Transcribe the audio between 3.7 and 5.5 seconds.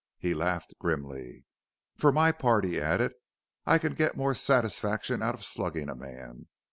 can get more satisfaction out of